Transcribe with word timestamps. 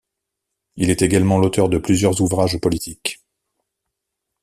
Il 0.77 0.89
est 0.89 1.03
également 1.03 1.37
l'auteur 1.37 1.69
de 1.69 1.77
plusieurs 1.77 2.21
ouvrages 2.21 2.57
politiques. 2.59 3.23